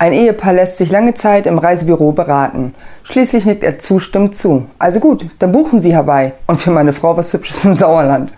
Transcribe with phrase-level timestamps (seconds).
[0.00, 2.72] Ein Ehepaar lässt sich lange Zeit im Reisebüro beraten.
[3.02, 4.66] Schließlich nickt er zustimmend zu.
[4.78, 6.32] Also gut, dann buchen Sie Hawaii.
[6.46, 8.30] Und für meine Frau was Hübsches im Sauerland.